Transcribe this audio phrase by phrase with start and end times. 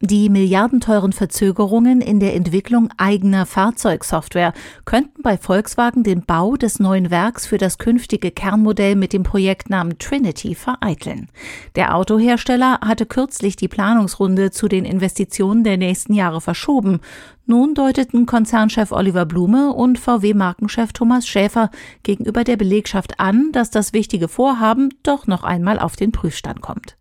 [0.00, 4.52] Die milliardenteuren Verzögerungen in der Entwicklung eigener Fahrzeugsoftware
[4.84, 9.98] könnten bei Volkswagen den Bau des neuen Werks für das künftige Kernmodell mit dem Projektnamen
[9.98, 11.28] Trinity vereiteln.
[11.76, 17.00] Der Autohersteller hatte kürzlich die Planungsrunde zu den Investitionen der nächsten Jahre verschoben.
[17.46, 21.70] Nun deuteten Konzernchef Oliver Blume und VW-Markenchef Thomas Schäfer
[22.02, 26.96] gegenüber der Belegschaft an, dass das wichtige Vorhaben doch noch einmal auf den Prüfstand kommt.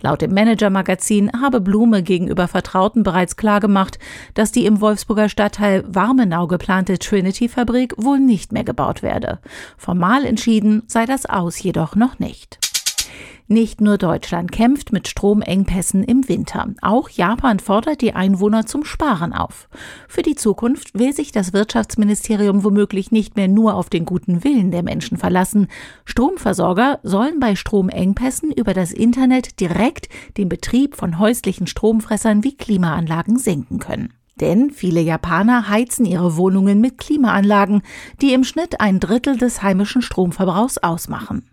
[0.00, 3.98] Laut dem Manager-Magazin habe Blume gegenüber Vertrauten bereits klargemacht,
[4.34, 9.38] dass die im Wolfsburger Stadtteil Warmenau geplante Trinity-Fabrik wohl nicht mehr gebaut werde.
[9.76, 12.58] Formal entschieden sei das aus jedoch noch nicht.
[13.48, 16.66] Nicht nur Deutschland kämpft mit Stromengpässen im Winter.
[16.82, 19.68] Auch Japan fordert die Einwohner zum Sparen auf.
[20.08, 24.72] Für die Zukunft will sich das Wirtschaftsministerium womöglich nicht mehr nur auf den guten Willen
[24.72, 25.68] der Menschen verlassen.
[26.04, 33.38] Stromversorger sollen bei Stromengpässen über das Internet direkt den Betrieb von häuslichen Stromfressern wie Klimaanlagen
[33.38, 34.12] senken können.
[34.40, 37.82] Denn viele Japaner heizen ihre Wohnungen mit Klimaanlagen,
[38.20, 41.48] die im Schnitt ein Drittel des heimischen Stromverbrauchs ausmachen.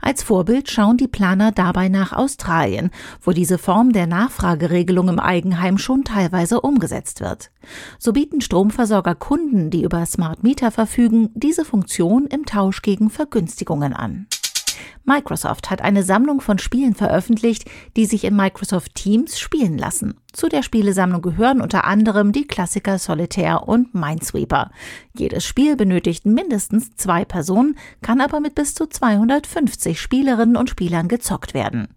[0.00, 2.90] Als Vorbild schauen die Planer dabei nach Australien,
[3.22, 7.50] wo diese Form der Nachfrageregelung im Eigenheim schon teilweise umgesetzt wird.
[7.98, 13.92] So bieten Stromversorger Kunden, die über Smart Meter verfügen, diese Funktion im Tausch gegen Vergünstigungen
[13.92, 14.26] an.
[15.04, 20.14] Microsoft hat eine Sammlung von Spielen veröffentlicht, die sich in Microsoft Teams spielen lassen.
[20.32, 24.70] Zu der Spielesammlung gehören unter anderem die Klassiker Solitaire und Minesweeper.
[25.16, 31.06] Jedes Spiel benötigt mindestens zwei Personen, kann aber mit bis zu 250 Spielerinnen und Spielern
[31.06, 31.88] gezockt werden.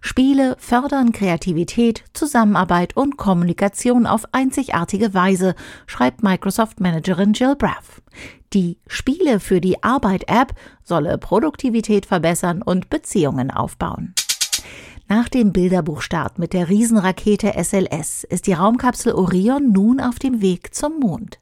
[0.00, 5.54] Spiele fördern Kreativität, Zusammenarbeit und Kommunikation auf einzigartige Weise,
[5.86, 8.00] schreibt Microsoft-Managerin Jill Braff.
[8.52, 14.14] Die Spiele für die Arbeit-App solle Produktivität verbessern und Beziehungen aufbauen.
[15.08, 20.74] Nach dem Bilderbuchstart mit der Riesenrakete SLS ist die Raumkapsel Orion nun auf dem Weg
[20.74, 21.38] zum Mond.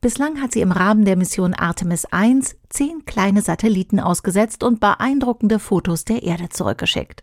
[0.00, 5.58] Bislang hat sie im Rahmen der Mission Artemis 1 zehn kleine Satelliten ausgesetzt und beeindruckende
[5.58, 7.22] Fotos der Erde zurückgeschickt.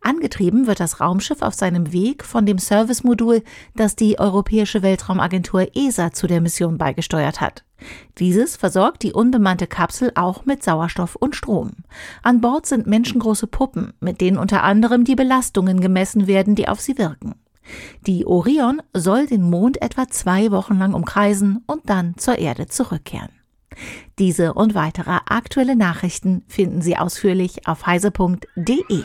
[0.00, 3.42] Angetrieben wird das Raumschiff auf seinem Weg von dem Servicemodul,
[3.74, 7.64] das die Europäische Weltraumagentur ESA zu der Mission beigesteuert hat.
[8.18, 11.70] Dieses versorgt die unbemannte Kapsel auch mit Sauerstoff und Strom.
[12.22, 16.80] An Bord sind menschengroße Puppen, mit denen unter anderem die Belastungen gemessen werden, die auf
[16.80, 17.34] sie wirken.
[18.06, 23.30] Die Orion soll den Mond etwa zwei Wochen lang umkreisen und dann zur Erde zurückkehren.
[24.18, 29.04] Diese und weitere aktuelle Nachrichten finden Sie ausführlich auf heise.de.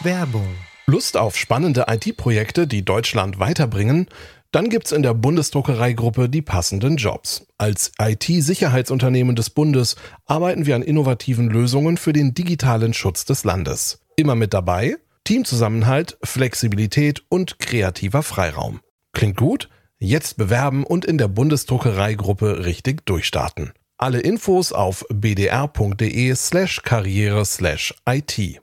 [0.00, 0.48] Werbung.
[0.86, 4.08] Lust auf spannende IT-Projekte, die Deutschland weiterbringen?
[4.52, 7.46] Dann gibt's in der Bundesdruckereigruppe die passenden Jobs.
[7.56, 9.94] Als IT-Sicherheitsunternehmen des Bundes
[10.26, 14.00] arbeiten wir an innovativen Lösungen für den digitalen Schutz des Landes.
[14.16, 18.80] Immer mit dabei Teamzusammenhalt, Flexibilität und kreativer Freiraum.
[19.12, 19.68] Klingt gut?
[20.02, 23.72] Jetzt bewerben und in der Bundesdruckereigruppe richtig durchstarten.
[23.98, 28.62] Alle Infos auf bdr.de slash karriere slash IT.